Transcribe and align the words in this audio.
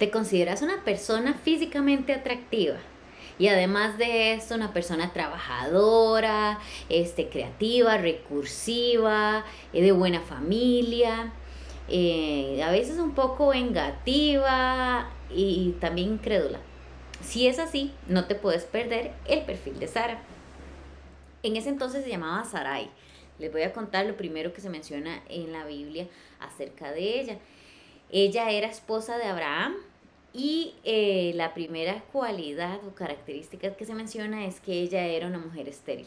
¿Te 0.00 0.10
consideras 0.10 0.62
una 0.62 0.82
persona 0.82 1.34
físicamente 1.34 2.14
atractiva? 2.14 2.78
Y 3.38 3.48
además 3.48 3.98
de 3.98 4.32
eso, 4.32 4.54
una 4.54 4.72
persona 4.72 5.12
trabajadora, 5.12 6.58
este, 6.88 7.28
creativa, 7.28 7.98
recursiva, 7.98 9.44
eh, 9.74 9.82
de 9.82 9.92
buena 9.92 10.22
familia, 10.22 11.34
eh, 11.90 12.62
a 12.64 12.70
veces 12.70 12.98
un 12.98 13.14
poco 13.14 13.48
vengativa 13.48 15.10
y 15.28 15.72
también 15.80 16.14
incrédula. 16.14 16.60
Si 17.22 17.46
es 17.46 17.58
así, 17.58 17.92
no 18.08 18.24
te 18.24 18.34
puedes 18.34 18.64
perder 18.64 19.12
el 19.26 19.42
perfil 19.42 19.78
de 19.78 19.86
Sara. 19.86 20.22
En 21.42 21.56
ese 21.56 21.68
entonces 21.68 22.04
se 22.04 22.10
llamaba 22.10 22.42
Sarai. 22.46 22.88
Les 23.38 23.52
voy 23.52 23.64
a 23.64 23.74
contar 23.74 24.06
lo 24.06 24.16
primero 24.16 24.54
que 24.54 24.62
se 24.62 24.70
menciona 24.70 25.22
en 25.28 25.52
la 25.52 25.66
Biblia 25.66 26.06
acerca 26.40 26.90
de 26.90 27.20
ella. 27.20 27.38
Ella 28.10 28.50
era 28.50 28.66
esposa 28.66 29.18
de 29.18 29.24
Abraham 29.24 29.76
y 30.32 30.74
eh, 30.84 31.32
la 31.34 31.54
primera 31.54 32.02
cualidad 32.12 32.78
o 32.86 32.94
característica 32.94 33.74
que 33.74 33.84
se 33.84 33.94
menciona 33.94 34.46
es 34.46 34.60
que 34.60 34.80
ella 34.80 35.04
era 35.06 35.26
una 35.26 35.38
mujer 35.38 35.68
estéril. 35.68 36.06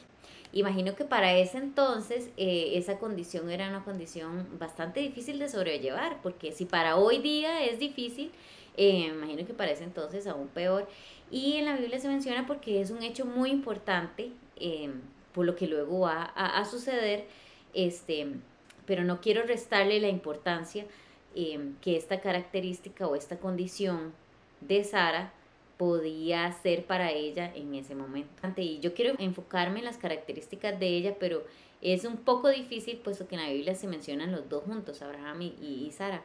Imagino 0.54 0.96
que 0.96 1.04
para 1.04 1.36
ese 1.36 1.58
entonces 1.58 2.30
eh, 2.38 2.73
esa 2.76 2.99
condición 2.99 3.49
era 3.49 3.68
una 3.68 3.84
condición 3.84 4.48
bastante 4.59 4.99
difícil 4.99 5.40
de 5.40 5.49
sobrellevar, 5.49 6.22
porque 6.22 6.52
si 6.52 6.66
para 6.66 6.96
hoy 6.96 7.18
día 7.18 7.66
es 7.66 7.80
difícil, 7.80 8.32
eh, 8.77 9.12
imagino 9.13 9.46
que 9.46 9.54
para 9.54 9.72
ese 9.72 9.84
entonces 9.84 10.27
aún 10.27 10.48
peor. 10.48 10.88
Y 11.30 11.58
en 11.58 11.66
la 11.66 11.76
Biblia 11.76 11.99
se 11.99 12.08
menciona 12.08 12.46
porque 12.46 12.80
es 12.80 12.91
un 12.91 13.04
hecho 13.04 13.26
muy 13.26 13.49
importante, 13.49 14.32
por 15.34 15.46
lo 15.46 15.55
que 15.55 15.68
luego 15.68 16.02
va 16.02 16.32
a, 16.35 16.60
a, 16.60 16.66
suceder, 16.66 17.26
este, 17.74 18.27
pero 18.85 19.04
no 19.04 19.20
quiero 19.20 19.43
restarle 19.43 19.99
la 19.99 20.08
importancia 20.08 20.85
Em, 21.35 21.76
que 21.81 21.98
esta 21.98 22.21
característica 22.21 23.07
o 23.07 23.15
esta 23.15 23.39
condición 23.39 24.13
de 24.62 24.84
Sara 24.84 25.34
podía 25.77 26.51
ser 26.51 26.85
para 26.85 27.12
ella 27.12 27.51
en 27.55 27.73
ese 27.73 27.95
momento. 27.95 28.29
Y 28.55 28.79
yo 28.79 28.93
quiero 28.93 29.15
enfocarme 29.17 29.79
en 29.79 29.85
las 29.85 29.98
características 29.98 30.79
de 30.79 30.87
ella, 30.87 31.15
pero 31.20 31.43
es 31.81 32.05
un 32.05 32.17
poco 32.17 32.49
difícil 32.49 32.98
puesto 32.98 33.27
que 33.27 33.35
en 33.35 33.41
la 33.41 33.49
Biblia 33.49 33.73
se 33.73 33.87
mencionan 33.87 34.31
los 34.31 34.48
dos 34.48 34.63
juntos, 34.63 35.01
Abraham 35.01 35.41
y, 35.41 35.91
Sara. 35.91 36.23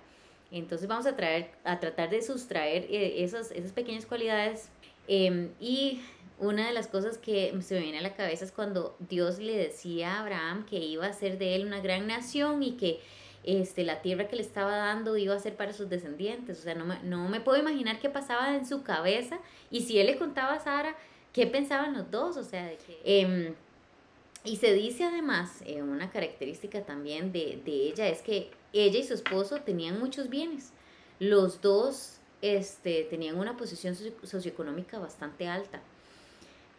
Entonces 0.51 0.87
vamos 0.87 1.07
a, 1.07 1.17
tratar 1.17 2.11
de 2.11 2.21
sustraer 2.21 2.85
eh, 2.91 3.25
esas, 3.25 3.51
esas 3.53 3.73
pequeñas 3.73 4.05
cualidades. 4.05 4.69
Em, 5.07 5.49
y 5.59 6.03
una 6.39 6.67
de 6.67 6.75
las 6.75 6.87
cosas 6.87 7.17
que 7.17 7.55
se 7.63 7.75
me 7.75 7.81
viene 7.81 7.99
a 7.99 8.03
la 8.03 8.15
cabeza 8.15 8.45
es 8.45 8.53
cuando 8.53 8.95
Dios 9.09 9.39
le 9.39 9.57
decía 9.57 10.17
a 10.17 10.21
Abraham 10.21 10.67
que 10.67 10.79
iba 10.79 11.07
a 11.07 11.13
ser 11.15 11.39
de 11.39 11.57
él 11.57 11.65
una 11.67 11.81
gran 11.81 12.07
nación 12.07 12.63
y 12.63 12.73
que 12.73 13.01
este, 13.45 13.85
la 13.85 14.03
tierra 14.03 14.29
que 14.29 14.37
le 14.37 14.43
estaba 14.43 14.77
dando 14.77 15.17
iba 15.17 15.35
a 15.35 15.39
ser 15.39 15.57
para 15.57 15.73
sus 15.73 15.89
descendientes. 15.89 16.61
O 16.61 16.63
sea, 16.63 16.75
no 16.75 16.85
me, 16.85 16.99
no 17.03 17.29
me 17.29 17.41
puedo 17.41 17.59
imaginar 17.59 18.01
qué 18.01 18.09
pasaba 18.09 18.55
en 18.57 18.67
su 18.67 18.83
cabeza 18.83 19.39
y 19.71 19.83
si 19.83 19.99
él 19.99 20.07
le 20.07 20.19
contaba 20.19 20.55
a 20.55 20.61
Sara 20.61 20.97
qué 21.33 21.47
pensaban 21.47 21.95
los 21.95 22.11
dos. 22.11 22.37
O 22.37 22.45
sea, 22.45 22.67
de 22.67 22.77
que, 22.77 23.01
em, 23.05 23.55
y 24.45 24.57
se 24.57 24.75
dice 24.75 25.05
además, 25.05 25.63
eh, 25.67 25.83
una 25.83 26.11
característica 26.11 26.83
también 26.83 27.33
de, 27.33 27.61
de, 27.65 27.89
ella 27.89 28.09
es 28.09 28.23
que 28.23 28.51
ella 28.73 28.99
y 28.99 29.05
su 29.05 29.15
esposo 29.15 29.61
tenían 29.63 29.99
muchos 29.99 30.29
bienes. 30.29 30.73
Los 31.19 31.61
dos 31.61 32.19
este, 32.43 33.05
tenían 33.05 33.39
una 33.39 33.57
posición 33.57 33.97
socioeconómica 34.23 34.99
bastante 34.99 35.49
alta. 35.49 35.81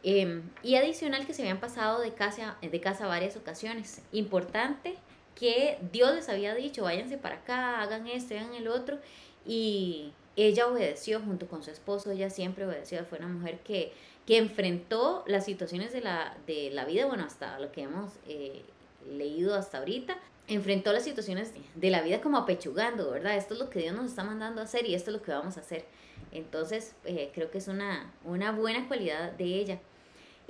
Em, 0.01 0.43
y 0.63 0.75
adicional 0.75 1.25
que 1.25 1.33
se 1.33 1.41
habían 1.41 1.59
pasado 1.59 1.99
de 1.99 2.13
casa, 2.13 2.57
de 2.61 2.79
casa 2.79 3.07
varias 3.07 3.35
ocasiones. 3.35 4.01
Importante 4.11 4.95
que 5.39 5.77
Dios 5.91 6.13
les 6.15 6.29
había 6.29 6.53
dicho, 6.53 6.83
váyanse 6.83 7.17
para 7.17 7.35
acá, 7.35 7.81
hagan 7.81 8.07
esto, 8.07 8.33
hagan 8.35 8.53
el 8.53 8.67
otro, 8.67 8.99
y 9.45 10.11
ella 10.35 10.67
obedeció 10.67 11.21
junto 11.21 11.47
con 11.47 11.63
su 11.63 11.71
esposo, 11.71 12.11
ella 12.11 12.29
siempre 12.29 12.65
obedeció, 12.65 13.03
fue 13.05 13.19
una 13.19 13.27
mujer 13.27 13.59
que, 13.59 13.93
que 14.25 14.37
enfrentó 14.37 15.23
las 15.27 15.45
situaciones 15.45 15.93
de 15.93 16.01
la, 16.01 16.37
de 16.45 16.69
la 16.71 16.85
vida, 16.85 17.05
bueno, 17.05 17.23
hasta 17.23 17.59
lo 17.59 17.71
que 17.71 17.83
hemos 17.83 18.13
eh, 18.27 18.63
leído 19.09 19.55
hasta 19.55 19.79
ahorita, 19.79 20.17
enfrentó 20.47 20.91
las 20.91 21.03
situaciones 21.03 21.53
de 21.75 21.89
la 21.89 22.01
vida 22.01 22.21
como 22.21 22.37
apechugando, 22.37 23.11
¿verdad? 23.11 23.37
Esto 23.37 23.53
es 23.53 23.59
lo 23.59 23.69
que 23.69 23.79
Dios 23.79 23.95
nos 23.95 24.07
está 24.07 24.23
mandando 24.23 24.61
a 24.61 24.63
hacer 24.65 24.85
y 24.87 24.95
esto 24.95 25.11
es 25.11 25.17
lo 25.17 25.23
que 25.23 25.31
vamos 25.31 25.57
a 25.57 25.61
hacer. 25.61 25.85
Entonces, 26.31 26.95
eh, 27.05 27.31
creo 27.33 27.51
que 27.51 27.59
es 27.59 27.67
una, 27.67 28.11
una 28.23 28.51
buena 28.51 28.87
cualidad 28.87 29.31
de 29.33 29.45
ella. 29.45 29.79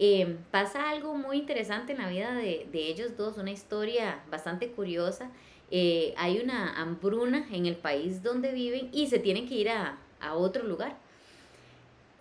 Eh, 0.01 0.37
pasa 0.49 0.89
algo 0.89 1.13
muy 1.13 1.39
interesante 1.39 1.91
en 1.91 1.97
la 1.97 2.07
vida 2.07 2.33
de, 2.33 2.69
ellos 2.71 3.17
dos, 3.17 3.37
una 3.37 3.51
historia 3.51 4.23
bastante 4.31 4.71
curiosa. 4.71 5.29
Eh, 5.71 6.13
hay 6.15 6.39
una 6.39 6.81
hambruna 6.81 7.45
en 7.51 7.65
el 7.65 7.75
país 7.75 8.23
donde 8.23 8.53
viven 8.53 8.87
y 8.93 9.07
se 9.07 9.19
tienen 9.19 9.45
que 9.45 9.55
ir 9.55 9.69
a, 9.69 9.97
otro 10.35 10.63
lugar. 10.63 10.95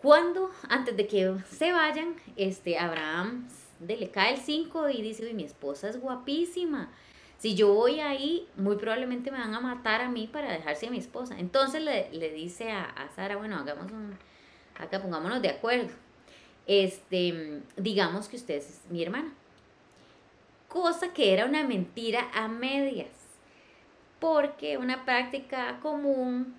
Cuando, 0.03 0.51
antes 0.69 0.97
de 0.97 1.07
que 1.07 1.37
se 1.51 1.71
vayan, 1.71 2.17
este, 2.37 2.79
Abraham 2.79 3.49
le 3.87 4.11
cae 4.11 4.35
el 4.35 4.41
5 4.41 4.89
y 4.89 5.03
dice, 5.03 5.33
mi 5.33 5.45
esposa 5.45 5.89
es 5.89 6.01
guapísima. 6.01 6.91
Si 7.39 7.55
yo 7.55 7.73
voy 7.75 8.01
ahí, 8.01 8.49
muy 8.57 8.75
probablemente 8.75 9.31
me 9.31 9.39
van 9.39 9.55
a 9.55 9.61
matar 9.61 10.01
a 10.01 10.09
mí 10.09 10.27
para 10.27 10.51
dejarse 10.51 10.89
a 10.89 10.91
mi 10.91 10.99
esposa. 10.99 11.39
Entonces 11.39 11.81
le, 11.81 12.33
dice 12.33 12.73
a, 12.73 12.85
a 12.85 13.09
Sara, 13.11 13.37
bueno, 13.37 13.57
hagamos 13.57 13.93
un, 13.93 14.19
acá 14.77 15.01
pongámonos 15.01 15.41
de 15.43 15.51
acuerdo 15.51 16.08
este, 16.69 17.63
digamos 17.77 18.29
que 18.29 18.37
usted 18.37 18.57
es 18.57 18.83
mi 18.91 19.03
hermana. 19.03 19.33
Cosa 20.69 21.15
que 21.15 21.33
era 21.33 21.47
una 21.47 21.65
mentira 21.65 22.31
a 22.35 22.47
medias, 22.47 23.09
porque 24.21 24.77
una 24.77 25.07
práctica 25.07 25.81
común, 25.81 26.55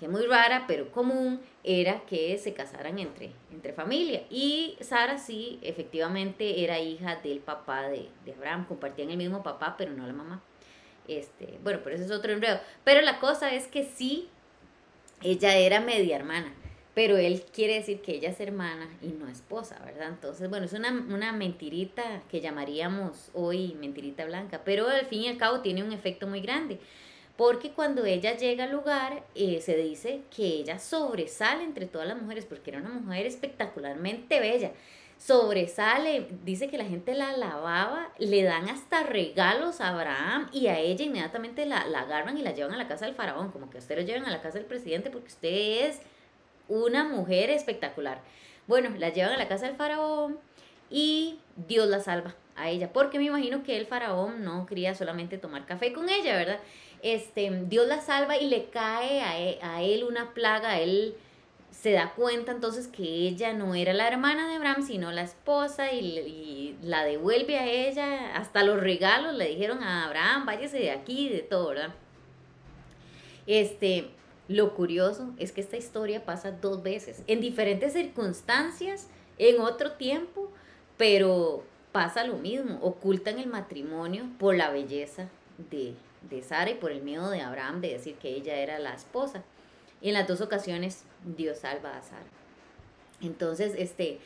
que 0.00 0.08
muy 0.08 0.26
rara, 0.26 0.64
pero 0.66 0.90
común, 0.90 1.40
era 1.62 2.00
que 2.06 2.36
se 2.38 2.54
casaran 2.54 2.98
entre, 2.98 3.30
entre 3.52 3.72
familia. 3.72 4.24
Y 4.30 4.76
Sara 4.80 5.16
sí, 5.16 5.60
efectivamente, 5.62 6.64
era 6.64 6.80
hija 6.80 7.16
del 7.16 7.38
papá 7.38 7.88
de, 7.88 8.08
de 8.24 8.32
Abraham, 8.32 8.66
compartían 8.66 9.10
el 9.10 9.16
mismo 9.16 9.44
papá, 9.44 9.76
pero 9.78 9.92
no 9.92 10.04
la 10.08 10.12
mamá. 10.12 10.42
Este, 11.06 11.60
bueno, 11.62 11.80
pero 11.84 11.94
eso 11.94 12.04
es 12.04 12.10
otro 12.10 12.32
enredo. 12.32 12.58
Pero 12.82 13.00
la 13.02 13.20
cosa 13.20 13.54
es 13.54 13.68
que 13.68 13.84
sí, 13.84 14.28
ella 15.22 15.54
era 15.54 15.80
media 15.80 16.16
hermana 16.16 16.52
pero 16.94 17.16
él 17.16 17.42
quiere 17.52 17.74
decir 17.74 18.02
que 18.02 18.12
ella 18.12 18.30
es 18.30 18.40
hermana 18.40 18.88
y 19.00 19.08
no 19.08 19.28
esposa, 19.28 19.80
¿verdad? 19.84 20.08
Entonces, 20.08 20.50
bueno, 20.50 20.66
es 20.66 20.72
una, 20.72 20.90
una, 20.90 21.32
mentirita 21.32 22.22
que 22.30 22.40
llamaríamos 22.40 23.30
hoy 23.32 23.74
mentirita 23.80 24.26
blanca, 24.26 24.60
pero 24.64 24.88
al 24.88 25.06
fin 25.06 25.22
y 25.22 25.28
al 25.28 25.38
cabo 25.38 25.60
tiene 25.60 25.82
un 25.82 25.92
efecto 25.92 26.26
muy 26.26 26.40
grande, 26.40 26.78
porque 27.36 27.72
cuando 27.72 28.04
ella 28.04 28.36
llega 28.36 28.64
al 28.64 28.72
lugar, 28.72 29.24
eh, 29.34 29.60
se 29.62 29.76
dice 29.76 30.20
que 30.34 30.44
ella 30.44 30.78
sobresale 30.78 31.64
entre 31.64 31.86
todas 31.86 32.06
las 32.06 32.20
mujeres, 32.20 32.44
porque 32.44 32.70
era 32.70 32.80
una 32.80 32.90
mujer 32.90 33.24
espectacularmente 33.24 34.38
bella, 34.38 34.72
sobresale, 35.16 36.26
dice 36.44 36.68
que 36.68 36.76
la 36.76 36.84
gente 36.84 37.14
la 37.14 37.30
alababa, 37.30 38.12
le 38.18 38.42
dan 38.42 38.68
hasta 38.68 39.04
regalos 39.04 39.80
a 39.80 39.88
Abraham 39.88 40.50
y 40.52 40.66
a 40.66 40.78
ella 40.78 41.04
inmediatamente 41.04 41.64
la, 41.64 41.86
la 41.86 42.00
agarran 42.00 42.36
y 42.36 42.42
la 42.42 42.52
llevan 42.52 42.74
a 42.74 42.76
la 42.76 42.88
casa 42.88 43.06
del 43.06 43.14
faraón, 43.14 43.50
como 43.50 43.70
que 43.70 43.78
usted 43.78 43.96
lo 43.96 44.02
llevan 44.02 44.26
a 44.26 44.30
la 44.30 44.42
casa 44.42 44.58
del 44.58 44.66
presidente 44.66 45.10
porque 45.10 45.28
usted 45.28 45.88
es 45.88 46.00
una 46.68 47.04
mujer 47.04 47.50
espectacular. 47.50 48.20
Bueno, 48.66 48.90
la 48.98 49.10
llevan 49.10 49.32
a 49.32 49.36
la 49.36 49.48
casa 49.48 49.66
del 49.66 49.76
faraón 49.76 50.38
y 50.90 51.38
Dios 51.56 51.88
la 51.88 52.00
salva 52.00 52.34
a 52.56 52.68
ella, 52.68 52.92
porque 52.92 53.18
me 53.18 53.24
imagino 53.24 53.62
que 53.62 53.76
el 53.76 53.86
faraón 53.86 54.44
no 54.44 54.66
quería 54.66 54.94
solamente 54.94 55.38
tomar 55.38 55.66
café 55.66 55.92
con 55.92 56.08
ella, 56.08 56.36
¿verdad? 56.36 56.60
Este, 57.02 57.50
Dios 57.68 57.88
la 57.88 58.00
salva 58.00 58.36
y 58.36 58.48
le 58.48 58.66
cae 58.66 59.22
a 59.22 59.38
e, 59.82 59.94
él, 59.94 60.04
una 60.04 60.34
plaga, 60.34 60.78
él 60.78 61.16
se 61.70 61.92
da 61.92 62.12
cuenta 62.14 62.52
entonces 62.52 62.86
que 62.86 63.02
ella 63.02 63.54
no 63.54 63.74
era 63.74 63.92
la 63.92 64.06
hermana 64.06 64.48
de 64.48 64.56
Abraham, 64.56 64.86
sino 64.86 65.10
la 65.10 65.22
esposa 65.22 65.92
y, 65.92 65.98
y, 66.18 66.78
la 66.82 67.04
devuelve 67.04 67.58
a 67.58 67.66
ella, 67.66 68.36
hasta 68.36 68.62
los 68.62 68.78
regalos 68.78 69.34
le 69.34 69.48
dijeron 69.48 69.82
a 69.82 70.04
Abraham, 70.04 70.46
váyase 70.46 70.78
de 70.78 70.90
aquí, 70.90 71.28
de 71.28 71.40
todo, 71.40 71.68
¿verdad? 71.68 71.94
Este, 73.46 74.10
lo 74.48 74.74
curioso 74.74 75.32
es 75.38 75.52
que 75.52 75.60
esta 75.60 75.76
historia 75.76 76.24
pasa 76.24 76.52
dos 76.52 76.82
veces, 76.82 77.22
en 77.26 77.40
diferentes 77.40 77.92
circunstancias, 77.92 79.08
en 79.38 79.60
otro 79.60 79.92
tiempo, 79.92 80.50
pero 80.96 81.64
pasa 81.92 82.24
lo 82.24 82.36
mismo, 82.36 82.78
ocultan 82.82 83.38
el 83.38 83.46
matrimonio 83.46 84.26
por 84.38 84.56
la 84.56 84.70
belleza 84.70 85.28
de, 85.70 85.94
de 86.28 86.42
Sara 86.42 86.70
y 86.70 86.74
por 86.74 86.90
el 86.90 87.02
miedo 87.02 87.30
de 87.30 87.40
Abraham 87.40 87.80
de 87.80 87.92
decir 87.92 88.16
que 88.16 88.30
ella 88.30 88.56
era 88.56 88.78
la 88.78 88.94
esposa. 88.94 89.42
Y 90.00 90.08
en 90.08 90.14
las 90.14 90.26
dos 90.26 90.40
ocasiones 90.40 91.04
Dios 91.24 91.58
salva 91.58 91.96
a 91.96 92.02
Sara. 92.02 92.26
Entonces, 93.20 93.74
este, 93.78 94.18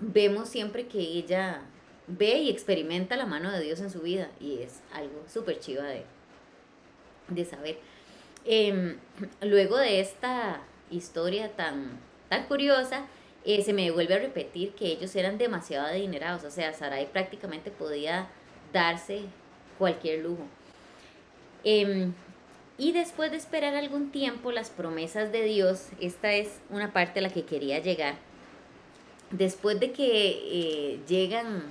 vemos 0.00 0.48
siempre 0.48 0.86
que 0.86 0.98
ella 0.98 1.62
ve 2.06 2.38
y 2.38 2.50
experimenta 2.50 3.16
la 3.16 3.26
mano 3.26 3.50
de 3.50 3.60
Dios 3.60 3.80
en 3.80 3.90
su 3.90 4.00
vida 4.00 4.30
y 4.40 4.58
es 4.58 4.80
algo 4.92 5.22
súper 5.26 5.58
chiva 5.60 5.84
de, 5.84 6.04
de 7.28 7.44
saber. 7.44 7.78
Em, 8.44 8.96
luego 9.40 9.76
de 9.78 10.00
esta 10.00 10.60
historia 10.90 11.50
tan, 11.52 11.98
tan 12.28 12.44
curiosa, 12.44 13.06
eh, 13.44 13.62
se 13.62 13.72
me 13.72 13.90
vuelve 13.90 14.14
a 14.14 14.18
repetir 14.18 14.72
que 14.72 14.86
ellos 14.86 15.14
eran 15.16 15.38
demasiado 15.38 15.86
adinerados, 15.86 16.44
o 16.44 16.50
sea, 16.50 16.72
Sarai 16.72 17.10
prácticamente 17.10 17.70
podía 17.70 18.28
darse 18.72 19.22
cualquier 19.78 20.20
lujo. 20.20 20.44
Em, 21.62 22.12
y 22.76 22.92
después 22.92 23.30
de 23.30 23.36
esperar 23.36 23.74
algún 23.74 24.10
tiempo 24.10 24.50
las 24.50 24.70
promesas 24.70 25.30
de 25.30 25.44
Dios, 25.44 25.88
esta 26.00 26.32
es 26.32 26.60
una 26.70 26.92
parte 26.92 27.20
a 27.20 27.22
la 27.22 27.30
que 27.30 27.44
quería 27.44 27.78
llegar, 27.80 28.16
después 29.30 29.78
de 29.78 29.92
que 29.92 30.30
eh, 30.30 31.00
llegan, 31.06 31.62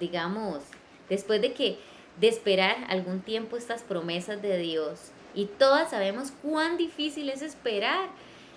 digamos, 0.00 0.62
después 1.08 1.40
de 1.40 1.52
que 1.52 1.78
de 2.20 2.28
esperar 2.28 2.76
algún 2.88 3.20
tiempo 3.20 3.56
estas 3.56 3.82
promesas 3.82 4.42
de 4.42 4.58
Dios, 4.58 5.12
y 5.34 5.46
todas 5.46 5.90
sabemos 5.90 6.32
cuán 6.42 6.76
difícil 6.76 7.28
es 7.30 7.42
esperar, 7.42 8.08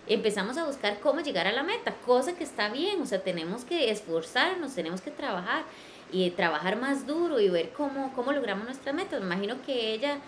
empezamos 0.07 0.57
a 0.57 0.65
buscar 0.65 0.99
cómo 0.99 1.21
llegar 1.21 1.47
a 1.47 1.51
la 1.51 1.63
meta, 1.63 1.93
cosa 2.05 2.35
que 2.35 2.43
está 2.43 2.69
bien, 2.69 3.01
o 3.01 3.05
sea, 3.05 3.21
tenemos 3.21 3.65
que 3.65 3.89
esforzarnos, 3.91 4.75
tenemos 4.75 5.01
que 5.01 5.11
trabajar 5.11 5.63
y 6.11 6.29
trabajar 6.31 6.75
más 6.77 7.07
duro 7.07 7.39
y 7.39 7.49
ver 7.49 7.71
cómo, 7.71 8.13
cómo 8.13 8.31
logramos 8.31 8.65
nuestra 8.65 8.93
meta. 8.93 9.19
Me 9.19 9.25
imagino 9.25 9.55
que 9.65 9.93
ella 9.93 10.19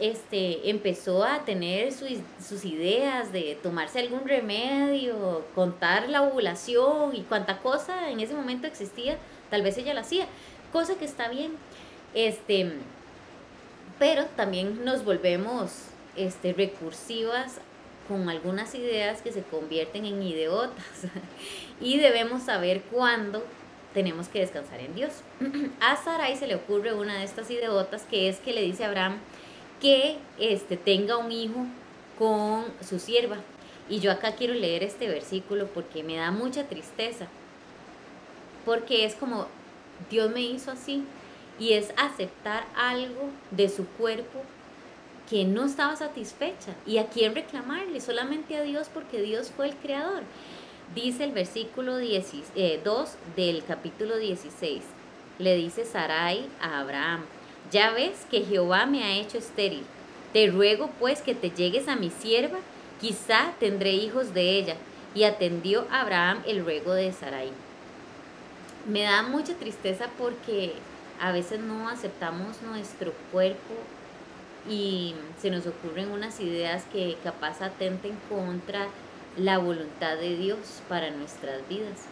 este, 0.00 0.70
empezó 0.70 1.24
a 1.24 1.44
tener 1.44 1.92
sus, 1.92 2.64
ideas 2.64 3.32
de 3.32 3.58
tomarse 3.62 4.00
algún 4.00 4.26
remedio, 4.26 5.44
contar 5.54 6.08
la 6.08 6.22
ovulación 6.22 7.14
y 7.14 7.22
cuánta 7.22 7.58
cosa 7.58 8.10
en 8.10 8.20
ese 8.20 8.34
momento 8.34 8.66
existía, 8.66 9.18
tal 9.50 9.62
vez 9.62 9.76
ella 9.78 9.94
la 9.94 10.00
hacía, 10.00 10.26
cosa 10.72 10.96
que 10.96 11.04
está 11.04 11.28
bien. 11.28 11.52
Este, 12.14 12.72
pero 14.00 14.24
también 14.34 14.82
nos 14.82 15.04
volvemos 15.04 15.72
este, 16.16 16.54
recursivas 16.54 17.60
con 18.08 18.30
algunas 18.30 18.74
ideas 18.74 19.20
que 19.20 19.30
se 19.30 19.42
convierten 19.42 20.06
en 20.06 20.22
ideotas 20.22 20.84
y 21.82 21.98
debemos 21.98 22.42
saber 22.42 22.80
cuándo 22.90 23.44
tenemos 23.92 24.28
que 24.28 24.40
descansar 24.40 24.80
en 24.80 24.94
Dios. 24.94 25.12
A 25.80 25.96
Sarai 25.96 26.34
se 26.34 26.46
le 26.46 26.54
ocurre 26.54 26.94
una 26.94 27.18
de 27.18 27.24
estas 27.24 27.50
ideotas 27.50 28.04
que 28.10 28.30
es 28.30 28.38
que 28.38 28.54
le 28.54 28.62
dice 28.62 28.84
a 28.84 28.88
Abraham 28.88 29.18
que 29.82 30.16
este, 30.38 30.78
tenga 30.78 31.18
un 31.18 31.30
hijo 31.30 31.66
con 32.18 32.64
su 32.80 32.98
sierva. 32.98 33.36
Y 33.90 34.00
yo 34.00 34.12
acá 34.12 34.32
quiero 34.32 34.54
leer 34.54 34.82
este 34.82 35.08
versículo 35.08 35.66
porque 35.66 36.02
me 36.02 36.16
da 36.16 36.30
mucha 36.30 36.64
tristeza. 36.64 37.26
Porque 38.64 39.04
es 39.04 39.14
como 39.14 39.46
Dios 40.08 40.30
me 40.30 40.40
hizo 40.40 40.70
así. 40.70 41.04
Y 41.60 41.74
es 41.74 41.92
aceptar 41.96 42.64
algo 42.74 43.28
de 43.52 43.68
su 43.68 43.86
cuerpo 43.86 44.42
que 45.30 45.44
no 45.44 45.66
estaba 45.66 45.94
satisfecha. 45.94 46.74
¿Y 46.84 46.98
a 46.98 47.06
quién 47.06 47.36
reclamarle? 47.36 48.00
Solamente 48.00 48.56
a 48.56 48.62
Dios 48.62 48.90
porque 48.92 49.22
Dios 49.22 49.52
fue 49.54 49.68
el 49.68 49.76
creador. 49.76 50.24
Dice 50.94 51.22
el 51.22 51.30
versículo 51.30 51.98
2 51.98 52.04
eh, 52.56 52.80
del 53.36 53.64
capítulo 53.64 54.16
16. 54.18 54.82
Le 55.38 55.54
dice 55.54 55.84
Sarai 55.84 56.48
a 56.60 56.80
Abraham, 56.80 57.20
ya 57.70 57.92
ves 57.92 58.26
que 58.28 58.42
Jehová 58.42 58.86
me 58.86 59.04
ha 59.04 59.16
hecho 59.16 59.38
estéril. 59.38 59.84
Te 60.32 60.48
ruego 60.48 60.90
pues 60.98 61.22
que 61.22 61.34
te 61.34 61.50
llegues 61.50 61.86
a 61.86 61.94
mi 61.94 62.10
sierva, 62.10 62.58
quizá 63.00 63.54
tendré 63.60 63.92
hijos 63.92 64.34
de 64.34 64.58
ella. 64.58 64.76
Y 65.14 65.24
atendió 65.24 65.86
Abraham 65.90 66.42
el 66.46 66.64
ruego 66.64 66.92
de 66.92 67.12
Sarai. 67.12 67.50
Me 68.88 69.02
da 69.02 69.22
mucha 69.22 69.54
tristeza 69.54 70.08
porque 70.18 70.72
a 71.20 71.32
veces 71.32 71.60
no 71.60 71.88
aceptamos 71.88 72.62
nuestro 72.62 73.12
cuerpo 73.30 73.74
y 74.68 75.14
se 75.40 75.50
nos 75.50 75.66
ocurren 75.66 76.10
unas 76.10 76.40
ideas 76.40 76.84
que 76.92 77.16
capaz 77.22 77.60
atenten 77.60 78.16
contra 78.28 78.86
la 79.36 79.58
voluntad 79.58 80.16
de 80.16 80.36
Dios 80.36 80.58
para 80.88 81.10
nuestras 81.10 81.66
vidas. 81.68 82.06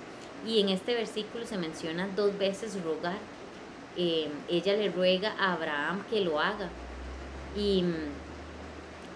Y 0.46 0.60
en 0.60 0.69
este 0.69 0.94
versículo 0.94 1.46
se 1.46 1.58
menciona 1.58 2.08
dos 2.14 2.37
veces 2.38 2.82
rogar. 2.82 3.19
Eh, 3.96 4.28
ella 4.49 4.75
le 4.75 4.90
ruega 4.90 5.34
a 5.38 5.55
Abraham 5.55 6.05
que 6.10 6.20
lo 6.20 6.38
haga. 6.38 6.69
Y 7.56 7.82
mm, 7.82 7.94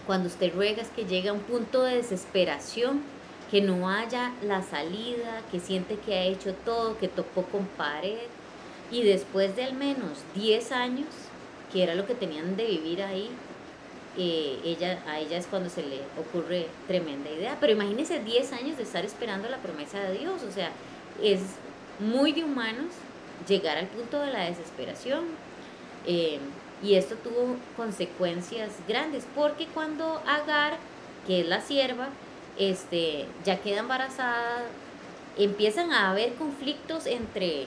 cuando 0.06 0.28
usted 0.28 0.52
ruega 0.54 0.82
es 0.82 0.88
que 0.88 1.04
llega 1.04 1.30
a 1.30 1.34
un 1.34 1.40
punto 1.40 1.82
de 1.82 1.96
desesperación, 1.96 3.02
que 3.50 3.60
no 3.60 3.88
haya 3.90 4.32
la 4.42 4.62
salida, 4.62 5.42
que 5.50 5.60
siente 5.60 5.96
que 5.96 6.14
ha 6.14 6.24
hecho 6.24 6.54
todo, 6.64 6.98
que 6.98 7.08
topó 7.08 7.42
con 7.42 7.66
pared. 7.66 8.18
Y 8.92 9.02
después 9.02 9.56
de 9.56 9.64
al 9.64 9.72
menos 9.72 10.18
10 10.34 10.70
años, 10.72 11.08
que 11.72 11.82
era 11.82 11.94
lo 11.94 12.06
que 12.06 12.14
tenían 12.14 12.56
de 12.56 12.66
vivir 12.66 13.02
ahí, 13.02 13.30
eh, 14.18 14.58
ella, 14.64 15.02
a 15.06 15.18
ella 15.18 15.38
es 15.38 15.46
cuando 15.46 15.70
se 15.70 15.82
le 15.82 16.00
ocurre 16.20 16.66
tremenda 16.86 17.30
idea. 17.30 17.56
Pero 17.58 17.72
imagínense 17.72 18.20
10 18.20 18.52
años 18.52 18.76
de 18.76 18.82
estar 18.82 19.04
esperando 19.06 19.48
la 19.48 19.56
promesa 19.56 19.98
de 20.00 20.18
Dios. 20.18 20.42
O 20.42 20.52
sea, 20.52 20.70
es 21.22 21.40
muy 21.98 22.32
de 22.32 22.44
humanos 22.44 22.92
llegar 23.48 23.78
al 23.78 23.86
punto 23.86 24.20
de 24.20 24.30
la 24.30 24.44
desesperación. 24.44 25.24
Eh, 26.06 26.38
y 26.82 26.94
esto 26.96 27.14
tuvo 27.14 27.56
consecuencias 27.76 28.72
grandes, 28.86 29.24
porque 29.34 29.66
cuando 29.68 30.20
Agar, 30.26 30.76
que 31.26 31.40
es 31.40 31.46
la 31.46 31.62
sierva, 31.62 32.08
este, 32.58 33.26
ya 33.44 33.60
queda 33.60 33.80
embarazada, 33.80 34.64
empiezan 35.38 35.92
a 35.92 36.10
haber 36.10 36.34
conflictos 36.34 37.06
entre 37.06 37.66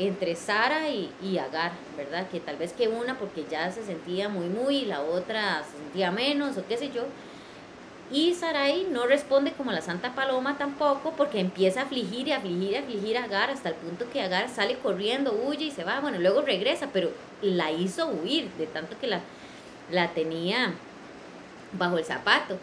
entre 0.00 0.34
Sara 0.34 0.88
y, 0.88 1.38
Agar, 1.38 1.72
¿verdad? 1.94 2.26
Que 2.30 2.40
tal 2.40 2.56
vez 2.56 2.72
que 2.72 2.88
una 2.88 3.18
porque 3.18 3.44
ya 3.50 3.70
se 3.70 3.84
sentía 3.84 4.30
muy 4.30 4.48
muy 4.48 4.76
y 4.78 4.84
la 4.86 5.02
otra 5.02 5.62
se 5.62 5.76
sentía 5.76 6.10
menos 6.10 6.56
o 6.56 6.66
qué 6.66 6.78
sé 6.78 6.90
yo. 6.90 7.02
Y 8.10 8.34
Sarai 8.34 8.88
no 8.90 9.06
responde 9.06 9.52
como 9.52 9.72
la 9.72 9.82
Santa 9.82 10.14
Paloma 10.14 10.56
tampoco 10.56 11.12
porque 11.16 11.38
empieza 11.38 11.80
a 11.80 11.84
afligir 11.84 12.26
y 12.26 12.32
afligir 12.32 12.72
y 12.72 12.76
afligir 12.76 13.18
a 13.18 13.24
Agar 13.24 13.50
hasta 13.50 13.68
el 13.68 13.74
punto 13.74 14.10
que 14.10 14.22
Agar 14.22 14.48
sale 14.48 14.78
corriendo, 14.78 15.32
huye 15.32 15.66
y 15.66 15.70
se 15.70 15.84
va, 15.84 16.00
bueno, 16.00 16.18
luego 16.18 16.40
regresa, 16.40 16.88
pero 16.92 17.10
la 17.42 17.70
hizo 17.70 18.08
huir 18.08 18.48
de 18.52 18.66
tanto 18.66 18.98
que 18.98 19.06
la, 19.06 19.20
la 19.90 20.08
tenía 20.08 20.72
bajo 21.74 21.98
el 21.98 22.04
zapato. 22.06 22.56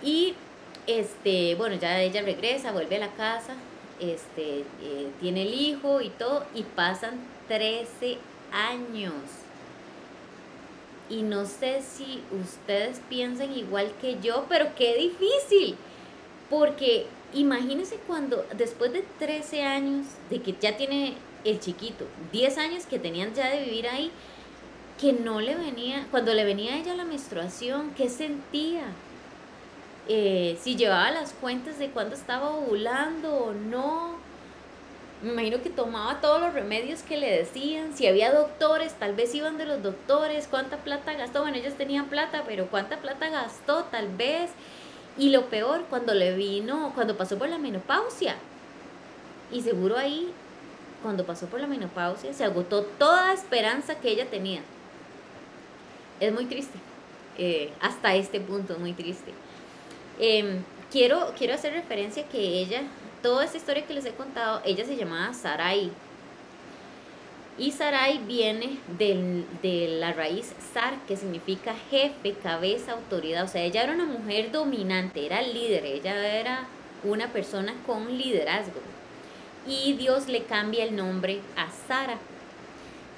Y 0.00 0.34
este, 0.86 1.56
bueno, 1.56 1.74
ya 1.74 2.00
ella 2.00 2.22
regresa, 2.22 2.70
vuelve 2.70 2.96
a 2.96 3.00
la 3.00 3.08
casa 3.08 3.54
este, 4.00 4.60
eh, 4.82 5.10
tiene 5.20 5.42
el 5.42 5.54
hijo 5.54 6.00
y 6.00 6.10
todo, 6.10 6.44
y 6.54 6.62
pasan 6.62 7.18
13 7.48 8.18
años. 8.52 9.14
Y 11.10 11.22
no 11.22 11.46
sé 11.46 11.82
si 11.82 12.22
ustedes 12.42 13.00
piensan 13.08 13.52
igual 13.52 13.92
que 14.00 14.18
yo, 14.20 14.46
pero 14.48 14.74
qué 14.76 14.94
difícil. 14.94 15.76
Porque 16.50 17.06
imagínense 17.32 17.96
cuando 18.06 18.44
después 18.56 18.92
de 18.92 19.04
13 19.18 19.62
años 19.62 20.06
de 20.30 20.40
que 20.40 20.54
ya 20.60 20.76
tiene 20.76 21.14
el 21.44 21.60
chiquito, 21.60 22.06
10 22.32 22.58
años 22.58 22.86
que 22.86 22.98
tenían 22.98 23.34
ya 23.34 23.48
de 23.48 23.64
vivir 23.64 23.88
ahí, 23.88 24.10
que 25.00 25.12
no 25.12 25.40
le 25.40 25.54
venía, 25.54 26.06
cuando 26.10 26.34
le 26.34 26.44
venía 26.44 26.74
a 26.74 26.78
ella 26.78 26.94
la 26.94 27.04
menstruación, 27.04 27.92
¿qué 27.96 28.08
sentía? 28.08 28.82
Eh, 30.08 30.58
si 30.60 30.76
llevaba 30.76 31.10
las 31.10 31.34
cuentas 31.34 31.78
de 31.78 31.90
cuándo 31.90 32.14
estaba 32.14 32.50
ovulando 32.50 33.34
o 33.34 33.52
no. 33.52 34.16
Me 35.20 35.32
imagino 35.32 35.62
que 35.62 35.68
tomaba 35.68 36.20
todos 36.20 36.40
los 36.40 36.54
remedios 36.54 37.02
que 37.02 37.16
le 37.16 37.30
decían. 37.30 37.94
Si 37.94 38.06
había 38.06 38.32
doctores, 38.32 38.94
tal 38.94 39.14
vez 39.14 39.34
iban 39.34 39.58
de 39.58 39.66
los 39.66 39.82
doctores. 39.82 40.46
¿Cuánta 40.48 40.78
plata 40.78 41.12
gastó? 41.12 41.42
Bueno, 41.42 41.58
ellos 41.58 41.74
tenían 41.74 42.06
plata, 42.06 42.44
pero 42.46 42.68
¿cuánta 42.68 42.98
plata 42.98 43.28
gastó? 43.28 43.84
Tal 43.84 44.08
vez. 44.08 44.50
Y 45.18 45.30
lo 45.30 45.46
peor, 45.46 45.84
cuando 45.90 46.14
le 46.14 46.34
vino, 46.34 46.92
cuando 46.94 47.16
pasó 47.16 47.36
por 47.36 47.48
la 47.48 47.58
menopausia. 47.58 48.36
Y 49.50 49.62
seguro 49.62 49.98
ahí, 49.98 50.32
cuando 51.02 51.24
pasó 51.26 51.46
por 51.46 51.60
la 51.60 51.66
menopausia, 51.66 52.32
se 52.32 52.44
agotó 52.44 52.82
toda 52.82 53.32
esperanza 53.32 53.96
que 53.96 54.10
ella 54.10 54.26
tenía. 54.30 54.60
Es 56.20 56.32
muy 56.32 56.46
triste. 56.46 56.78
Eh, 57.36 57.72
hasta 57.80 58.14
este 58.14 58.40
punto 58.40 58.78
muy 58.78 58.92
triste. 58.92 59.32
Em, 60.18 60.64
quiero, 60.90 61.32
quiero 61.36 61.54
hacer 61.54 61.72
referencia 61.72 62.28
que 62.28 62.38
ella, 62.38 62.82
toda 63.22 63.44
esta 63.44 63.56
historia 63.56 63.86
que 63.86 63.94
les 63.94 64.04
he 64.04 64.12
contado, 64.12 64.60
ella 64.64 64.84
se 64.84 64.96
llamaba 64.96 65.32
Sarai. 65.32 65.90
Y 67.56 67.72
Sarai 67.72 68.18
viene 68.18 68.78
de 68.98 69.88
la 69.98 70.12
raíz 70.12 70.52
Sar, 70.72 70.94
que 71.08 71.16
significa 71.16 71.74
jefe, 71.90 72.34
cabeza, 72.40 72.92
autoridad. 72.92 73.44
O 73.44 73.48
sea, 73.48 73.62
ella 73.62 73.82
era 73.82 73.94
una 73.94 74.04
mujer 74.04 74.52
dominante, 74.52 75.26
era 75.26 75.42
líder, 75.42 75.84
ella 75.84 76.38
era 76.38 76.68
una 77.02 77.32
persona 77.32 77.74
con 77.84 78.16
liderazgo. 78.16 78.80
Y 79.66 79.94
Dios 79.94 80.28
le 80.28 80.44
cambia 80.44 80.84
el 80.84 80.94
nombre 80.94 81.40
a 81.56 81.68
Sara, 81.88 82.18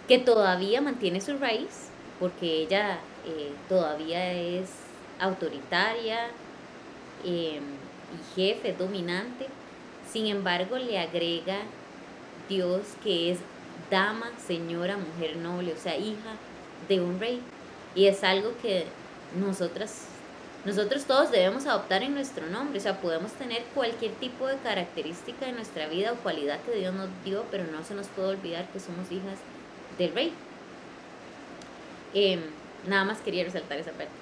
que 0.08 0.18
todavía 0.18 0.80
mantiene 0.80 1.20
su 1.20 1.36
raíz, 1.36 1.90
porque 2.18 2.62
ella 2.62 2.98
eh, 3.26 3.52
todavía 3.68 4.32
es 4.32 4.70
autoritaria, 5.20 6.30
Em, 7.24 7.62
y 8.10 8.34
jefe 8.34 8.72
dominante. 8.72 9.46
Sin 10.10 10.26
embargo, 10.26 10.76
le 10.76 10.98
agrega 10.98 11.58
Dios 12.48 12.80
que 13.02 13.30
es 13.30 13.38
dama, 13.90 14.30
señora, 14.44 14.96
mujer 14.96 15.36
noble, 15.36 15.72
o 15.72 15.76
sea, 15.76 15.96
hija 15.96 16.34
de 16.88 17.00
un 17.00 17.20
rey. 17.20 17.40
Y 17.94 18.06
es 18.06 18.24
algo 18.24 18.52
que 18.62 18.86
nosotras, 19.38 20.06
nosotros 20.64 21.04
todos 21.04 21.30
debemos 21.30 21.66
adoptar 21.66 22.02
en 22.02 22.14
nuestro 22.14 22.46
nombre. 22.46 22.78
O 22.78 22.82
sea, 22.82 23.00
podemos 23.00 23.32
tener 23.32 23.62
cualquier 23.74 24.12
tipo 24.12 24.46
de 24.46 24.56
característica 24.56 25.46
de 25.46 25.52
nuestra 25.52 25.86
vida 25.88 26.12
o 26.12 26.16
cualidad 26.16 26.60
que 26.62 26.72
Dios 26.72 26.94
nos 26.94 27.08
dio, 27.24 27.44
pero 27.50 27.64
no 27.64 27.84
se 27.84 27.94
nos 27.94 28.08
puede 28.08 28.28
olvidar 28.28 28.68
que 28.72 28.80
somos 28.80 29.10
hijas 29.12 29.38
del 29.98 30.12
rey. 30.12 30.32
Em, 32.14 32.40
nada 32.88 33.04
más 33.04 33.18
quería 33.20 33.44
resaltar 33.44 33.78
esa 33.78 33.92
parte. 33.92 34.12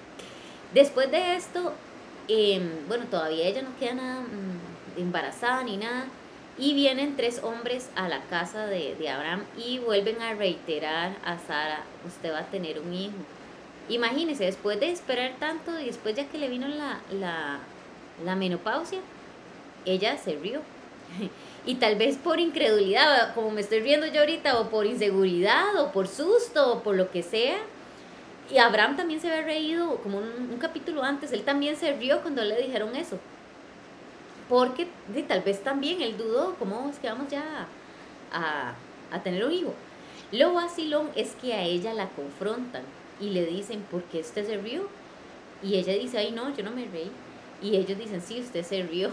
Después 0.74 1.10
de 1.10 1.36
esto, 1.36 1.72
em, 2.28 2.87
bueno, 2.87 3.06
todavía 3.11 3.47
ella 3.47 3.62
no 3.62 3.76
queda 3.78 3.94
nada 3.94 4.20
mm, 4.20 5.00
embarazada 5.00 5.62
ni 5.64 5.76
nada. 5.76 6.06
Y 6.58 6.75
vienen 6.75 7.16
tres 7.16 7.40
hombres 7.44 7.88
a 7.94 8.08
la 8.08 8.23
casa 8.23 8.66
de, 8.66 8.97
de, 8.97 9.08
Abraham 9.08 9.44
y 9.56 9.78
vuelven 9.78 10.20
a 10.20 10.35
reiterar 10.35 11.16
a 11.25 11.38
Sara, 11.38 11.85
usted 12.04 12.32
va 12.32 12.40
a 12.40 12.50
tener 12.50 12.80
un 12.80 12.92
hijo. 12.92 13.14
Imagínese, 13.88 14.44
después 14.44 14.80
de 14.80 14.90
esperar 14.90 15.37
tanto 15.38 15.78
y 15.78 15.87
después 15.87 16.16
ya 16.16 16.26
que 16.26 16.37
le 16.37 16.49
vino 16.49 16.66
la, 16.66 17.00
la, 17.12 17.61
la 18.25 18.35
menopausia, 18.35 18.99
ella 19.85 20.18
se 20.18 20.35
rió. 20.37 20.61
y 21.66 21.76
tal 21.76 21.97
vez 21.97 22.16
por 22.16 22.40
incredulidad, 22.40 23.35
como 23.35 23.50
me 23.50 23.61
estoy 23.61 23.80
riendo 23.80 24.06
yo 24.06 24.20
ahorita, 24.20 24.58
o 24.58 24.68
por 24.68 24.87
inseguridad, 24.87 25.76
o 25.80 25.92
por 25.92 26.08
susto, 26.08 26.73
o 26.73 26.82
por 26.82 26.97
lo 26.97 27.11
que 27.11 27.23
sea. 27.23 27.58
Y 28.50 28.58
Abraham 28.58 28.96
también 28.96 29.20
se 29.20 29.30
había 29.30 29.44
reído, 29.44 29.96
como 29.98 30.18
un, 30.18 30.56
capítulo 30.58 31.02
antes, 31.02 31.32
él 31.32 31.42
también 31.42 31.76
se 31.76 31.92
rió 31.92 32.22
cuando 32.22 32.42
le 32.42 32.60
dijeron 32.60 32.96
eso. 32.96 33.18
Porque 34.48 34.88
tal 35.28 35.42
vez 35.42 35.62
también 35.62 36.00
él 36.00 36.16
dudó, 36.16 36.54
¿cómo 36.58 36.88
es 36.88 36.98
que 36.98 37.08
vamos 37.08 37.28
ya 37.30 37.66
a, 38.32 38.74
a 39.10 39.22
tener 39.22 39.44
un 39.44 39.52
hijo? 39.52 39.74
Lo 40.32 40.54
vacilón 40.54 41.10
es 41.14 41.32
que 41.40 41.52
a 41.52 41.62
ella 41.62 41.92
la 41.92 42.08
confrontan 42.08 42.82
y 43.20 43.30
le 43.30 43.44
dicen, 43.44 43.82
¿por 43.90 44.02
qué 44.04 44.20
usted 44.20 44.46
se 44.46 44.56
rió? 44.56 44.88
Y 45.62 45.76
ella 45.76 45.92
dice, 45.94 46.18
ay 46.18 46.32
no, 46.32 46.54
yo 46.56 46.64
no 46.64 46.70
me 46.70 46.86
reí. 46.86 47.10
Y 47.62 47.76
ellos 47.76 47.98
dicen, 47.98 48.22
sí, 48.22 48.40
usted 48.40 48.64
se 48.64 48.82
rió. 48.82 49.10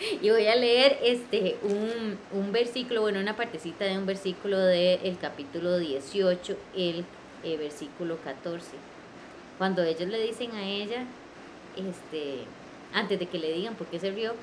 y 0.22 0.30
voy 0.30 0.46
a 0.46 0.56
leer 0.56 0.98
este, 1.02 1.56
un, 1.62 2.52
versículo, 2.52 3.02
bueno, 3.02 3.20
una 3.20 3.36
partecita 3.36 3.84
de 3.84 3.98
un 3.98 4.06
versículo 4.06 4.58
del 4.58 5.16
capítulo 5.18 5.78
18, 5.78 6.56
el, 6.76 7.04
el, 7.42 7.58
versículo 7.58 8.18
14. 8.18 8.66
Cuando 9.58 9.82
ellos 9.82 10.08
le 10.08 10.20
dicen 10.20 10.52
a 10.52 10.64
ella, 10.64 11.04
este, 11.76 12.44
antes 12.94 13.18
de 13.18 13.26
que 13.26 13.38
le 13.38 13.52
digan 13.52 13.74
por 13.74 13.86
qué 13.88 13.98
se 13.98 14.10
rió, 14.10 14.34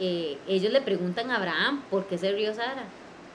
eh, 0.00 0.38
ellos 0.48 0.72
le 0.72 0.80
preguntan 0.80 1.30
a 1.30 1.36
Abraham 1.36 1.82
por 1.90 2.06
qué 2.06 2.18
se 2.18 2.32
rió 2.32 2.54
Sara. 2.54 2.84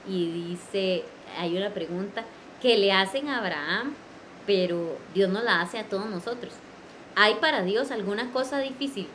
Y 0.08 0.48
dice, 0.48 1.04
hay 1.38 1.56
una 1.56 1.70
pregunta 1.70 2.24
que 2.62 2.76
le 2.76 2.92
hacen 2.92 3.28
a 3.28 3.38
Abraham, 3.38 3.94
pero 4.46 4.96
Dios 5.14 5.28
no 5.28 5.42
la 5.42 5.60
hace 5.60 5.78
a 5.78 5.84
todos 5.84 6.06
nosotros. 6.06 6.52
¿Hay 7.14 7.34
para 7.34 7.62
Dios 7.62 7.90
alguna 7.90 8.30
cosa 8.32 8.58
difícil? 8.60 9.08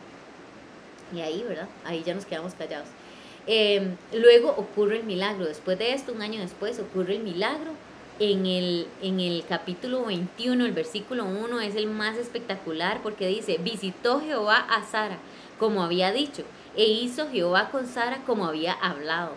Y 1.13 1.21
ahí, 1.21 1.43
¿verdad? 1.47 1.67
Ahí 1.85 2.03
ya 2.03 2.13
nos 2.13 2.25
quedamos 2.25 2.53
callados. 2.53 2.87
Em, 3.45 3.95
luego 4.13 4.49
ocurre 4.49 4.97
el 4.97 5.03
milagro. 5.03 5.45
Después 5.45 5.77
de 5.77 5.93
esto, 5.93 6.13
un 6.13 6.21
año 6.21 6.41
después, 6.41 6.79
ocurre 6.79 7.15
el 7.15 7.23
milagro. 7.23 7.71
En 8.25 8.45
el, 8.45 8.87
en 9.01 9.19
el 9.19 9.43
capítulo 9.49 10.05
21, 10.05 10.65
el 10.65 10.71
versículo 10.71 11.25
1 11.25 11.59
es 11.59 11.75
el 11.75 11.87
más 11.87 12.15
espectacular 12.15 13.01
porque 13.03 13.27
dice, 13.27 13.57
visitó 13.57 14.21
Jehová 14.21 14.59
a 14.59 14.81
Sara 14.85 15.17
como 15.59 15.83
había 15.83 16.13
dicho, 16.13 16.43
e 16.77 16.85
hizo 16.85 17.29
Jehová 17.29 17.67
con 17.69 17.85
Sara 17.85 18.21
como 18.25 18.45
había 18.45 18.71
hablado. 18.71 19.33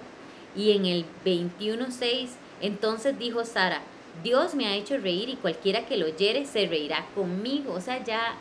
Y 0.54 0.70
en 0.70 0.86
el 0.86 1.04
21.6, 1.24 2.28
entonces 2.60 3.18
dijo 3.18 3.44
Sara, 3.44 3.80
Dios 4.22 4.54
me 4.54 4.68
ha 4.68 4.76
hecho 4.76 4.98
reír 4.98 5.30
y 5.30 5.34
cualquiera 5.34 5.84
que 5.86 5.96
lo 5.96 6.06
oyere 6.06 6.46
se 6.46 6.68
reirá 6.68 7.06
conmigo. 7.16 7.72
O 7.72 7.80
sea, 7.80 8.04
ya 8.04 8.36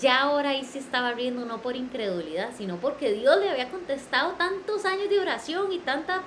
ya 0.00 0.20
ahora 0.20 0.50
ahí 0.50 0.64
se 0.64 0.78
estaba 0.78 1.08
abriendo 1.08 1.44
no 1.44 1.60
por 1.60 1.76
incredulidad, 1.76 2.50
sino 2.56 2.76
porque 2.76 3.12
Dios 3.12 3.38
le 3.40 3.50
había 3.50 3.68
contestado 3.68 4.32
tantos 4.38 4.86
años 4.86 5.10
de 5.10 5.20
oración 5.20 5.70
y 5.70 5.80
tanta 5.80 6.22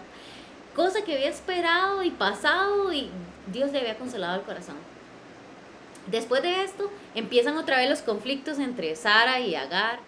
cosa 0.75 1.03
que 1.03 1.15
había 1.15 1.29
esperado 1.29 2.03
y 2.03 2.11
pasado 2.11 2.91
y 2.93 3.09
Dios 3.51 3.71
le 3.71 3.79
había 3.79 3.97
consolado 3.97 4.39
el 4.39 4.45
corazón. 4.45 4.75
Después 6.07 6.41
de 6.41 6.63
esto 6.63 6.91
empiezan 7.15 7.57
otra 7.57 7.77
vez 7.77 7.89
los 7.89 8.01
conflictos 8.01 8.59
entre 8.59 8.95
Sara 8.95 9.39
y 9.39 9.55
Agar. 9.55 9.99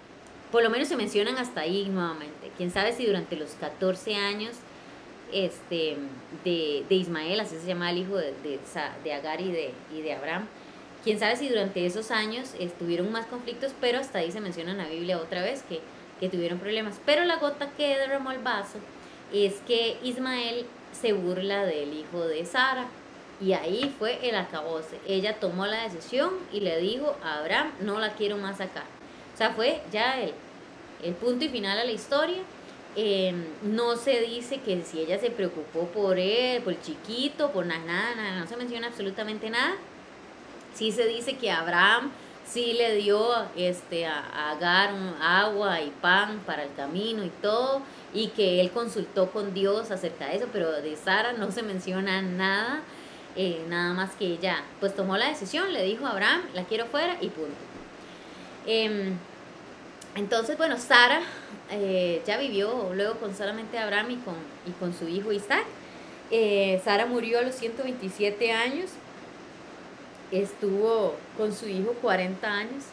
Por 0.51 0.63
lo 0.63 0.69
menos 0.69 0.87
se 0.87 0.95
mencionan 0.95 1.37
hasta 1.37 1.61
ahí 1.61 1.85
nuevamente. 1.89 2.51
Quién 2.57 2.71
sabe 2.71 2.93
si 2.93 3.05
durante 3.05 3.35
los 3.35 3.51
14 3.51 4.15
años 4.15 4.55
este, 5.31 5.97
de, 6.43 6.85
Ismael, 6.89 7.39
así 7.39 7.57
se 7.57 7.67
llama 7.67 7.91
el 7.91 7.99
hijo 7.99 8.15
de, 8.17 8.33
de, 9.03 9.13
Agar 9.13 9.41
y 9.41 9.51
de, 9.51 9.73
y 9.93 10.01
de 10.01 10.13
Abraham, 10.13 10.47
Quién 11.05 11.19
sabe 11.19 11.35
si 11.35 11.47
durante 11.47 11.85
esos 11.85 12.09
años 12.09 12.55
estuvieron 12.59 13.11
más 13.11 13.27
conflictos, 13.27 13.73
pero 13.79 13.99
hasta 13.99 14.17
ahí 14.17 14.31
se 14.31 14.41
menciona 14.41 14.71
en 14.71 14.79
la 14.79 14.87
Biblia 14.87 15.19
otra 15.19 15.43
vez 15.43 15.61
que, 15.61 15.79
que 16.19 16.29
tuvieron 16.29 16.57
problemas. 16.57 16.99
Pero 17.05 17.23
la 17.25 17.35
gota 17.35 17.69
que 17.77 17.95
derramó 17.95 18.31
el 18.31 18.39
vaso 18.39 18.79
es 19.33 19.55
que 19.67 19.97
Ismael 20.03 20.65
se 20.99 21.13
burla 21.13 21.65
del 21.65 21.93
hijo 21.93 22.25
de 22.25 22.45
Sara. 22.45 22.87
Y 23.41 23.51
ahí 23.51 23.93
fue 23.99 24.27
el 24.27 24.35
acabose. 24.35 24.97
Ella 25.05 25.39
tomó 25.39 25.65
la 25.65 25.83
decisión 25.83 26.31
y 26.53 26.61
le 26.61 26.79
dijo 26.79 27.17
a 27.21 27.39
Abraham, 27.39 27.71
no 27.81 27.99
la 27.99 28.13
quiero 28.13 28.37
más 28.37 28.61
acá. 28.61 28.85
O 29.33 29.37
sea, 29.37 29.51
fue 29.51 29.81
ya 29.91 30.21
el, 30.21 30.33
el 31.03 31.13
punto 31.15 31.43
y 31.43 31.49
final 31.49 31.77
a 31.77 31.83
la 31.83 31.91
historia. 31.91 32.37
Em, 32.95 33.43
no 33.63 33.97
se 33.97 34.21
dice 34.21 34.61
que 34.61 34.81
si 34.83 35.01
ella 35.01 35.19
se 35.19 35.29
preocupó 35.29 35.87
por 35.87 36.17
él, 36.17 36.61
por 36.61 36.71
el 36.71 36.81
chiquito, 36.81 37.51
por 37.51 37.65
nada, 37.65 38.15
nada, 38.15 38.39
no 38.39 38.47
se 38.47 38.55
menciona 38.55 38.87
absolutamente 38.87 39.49
nada. 39.49 39.75
Sí 40.73 40.93
se 40.93 41.05
dice 41.05 41.35
que 41.35 41.51
Abraham 41.51 42.11
sí 42.45 42.73
le 42.73 42.95
dio 42.95 43.19
este, 43.55 44.05
a, 44.05 44.51
Agar 44.51 44.91
agua 45.21 45.81
y 45.81 45.89
pan 45.89 46.39
para 46.45 46.63
el 46.63 46.73
camino 46.75 47.23
y 47.23 47.29
todo, 47.41 47.81
y 48.13 48.29
que 48.29 48.61
él 48.61 48.71
consultó 48.71 49.31
con 49.31 49.53
Dios 49.53 49.91
acerca 49.91 50.27
de 50.27 50.37
eso, 50.37 50.47
pero 50.53 50.71
de 50.71 50.95
Sara 50.95 51.33
no 51.33 51.51
se 51.51 51.63
menciona 51.63 52.21
nada, 52.21 52.81
eh, 53.35 53.65
nada 53.67 53.93
más 53.93 54.15
que 54.15 54.25
ella 54.27 54.63
pues 54.79 54.95
tomó 54.95 55.17
la 55.17 55.27
decisión, 55.27 55.73
le 55.73 55.83
dijo 55.83 56.05
a 56.05 56.11
Abraham, 56.11 56.41
la 56.53 56.63
quiero 56.63 56.85
fuera 56.85 57.17
y 57.19 57.29
punto. 57.29 57.55
Em, 58.65 59.17
entonces, 60.15 60.57
bueno, 60.57 60.77
Sara 60.77 61.21
eh, 61.71 62.21
ya 62.25 62.37
vivió 62.37 62.93
luego 62.93 63.15
con 63.15 63.35
solamente 63.35 63.77
Abraham 63.77 64.11
y 64.11 64.15
con, 64.17 64.35
y 64.65 64.71
con 64.79 64.93
su 64.93 65.07
hijo 65.07 65.31
Isaac. 65.31 65.65
Eh, 66.31 66.81
Sara 66.83 67.05
murió 67.05 67.39
a 67.39 67.41
los 67.41 67.55
127 67.55 68.51
años 68.51 68.91
estuvo 70.41 71.15
con 71.37 71.53
su 71.53 71.67
hijo 71.67 71.93
40 72.01 72.47
años. 72.47 72.83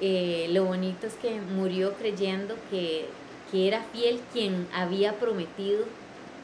Eh, 0.00 0.48
lo 0.50 0.64
bonito 0.64 1.06
es 1.06 1.14
que 1.14 1.40
murió 1.40 1.94
creyendo 1.94 2.56
que, 2.70 3.06
era 3.54 3.82
fiel 3.92 4.18
quien 4.32 4.66
había 4.72 5.18
prometido, 5.18 5.84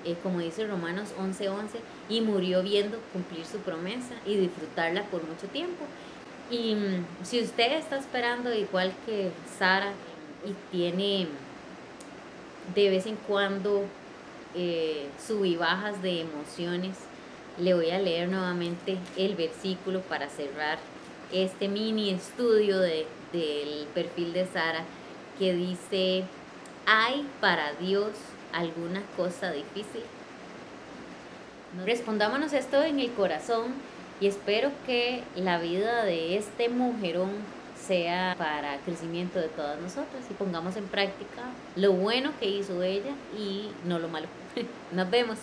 eh, 0.04 0.14
como 0.22 0.40
dice 0.40 0.66
Romanos 0.66 1.14
11:11, 1.18 1.48
11, 1.48 1.78
y 2.10 2.20
murió 2.20 2.62
viendo 2.62 2.98
cumplir 3.14 3.46
su 3.46 3.56
promesa 3.60 4.14
y 4.26 4.36
disfrutarla 4.36 5.04
por 5.04 5.22
mucho 5.24 5.46
tiempo. 5.46 5.86
Y 6.50 6.74
mm, 6.74 7.06
si 7.24 7.40
usted 7.40 7.78
está 7.78 7.96
esperando 7.96 8.54
igual 8.54 8.92
que 9.06 9.30
Sara 9.58 9.92
y 10.46 10.52
tiene 10.70 11.28
de 12.74 12.90
vez 12.90 13.06
en 13.06 13.16
cuando 13.16 13.84
eh, 14.54 15.08
bajas 15.58 16.02
de 16.02 16.20
emociones, 16.20 16.96
le 17.60 17.74
voy 17.74 17.90
a 17.90 17.98
leer 17.98 18.28
nuevamente 18.28 18.98
el 19.16 19.34
versículo 19.34 20.00
para 20.02 20.28
cerrar 20.28 20.78
este 21.32 21.68
mini 21.68 22.10
estudio 22.10 22.78
de, 22.78 23.06
del 23.32 23.86
perfil 23.94 24.32
de 24.32 24.46
Sara 24.46 24.84
que 25.38 25.54
dice, 25.54 26.24
¿hay 26.86 27.26
para 27.40 27.72
Dios 27.74 28.12
alguna 28.52 29.02
cosa 29.16 29.52
difícil? 29.52 30.02
Respondámonos 31.84 32.52
esto 32.52 32.82
en 32.82 32.98
el 32.98 33.12
corazón 33.12 33.74
y 34.20 34.26
espero 34.26 34.70
que 34.86 35.22
la 35.36 35.58
vida 35.58 36.04
de 36.04 36.36
este 36.36 36.68
mujerón 36.68 37.30
sea 37.86 38.34
para 38.38 38.78
crecimiento 38.78 39.38
de 39.38 39.48
todas 39.48 39.80
nosotras 39.80 40.24
y 40.30 40.34
pongamos 40.34 40.76
en 40.76 40.84
práctica 40.84 41.42
lo 41.76 41.92
bueno 41.92 42.32
que 42.40 42.46
hizo 42.48 42.82
ella 42.82 43.12
y 43.38 43.70
no 43.84 43.98
lo 43.98 44.08
malo. 44.08 44.26
Nos 44.92 45.10
vemos. 45.10 45.38